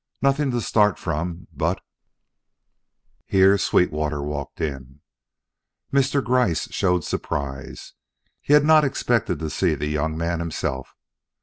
"Nothing 0.23 0.49
to 0.49 0.61
start 0.61 0.97
from 0.97 1.45
but" 1.53 1.79
Here 3.27 3.55
Sweetwater 3.59 4.23
walked 4.23 4.59
in. 4.59 5.01
Mr. 5.93 6.23
Gryce 6.25 6.67
showed 6.71 7.03
surprise. 7.03 7.93
He 8.41 8.53
had 8.53 8.65
not 8.65 8.83
expected 8.83 9.37
to 9.37 9.51
see 9.51 9.75
the 9.75 9.85
young 9.85 10.17
man 10.17 10.39
himself. 10.39 10.95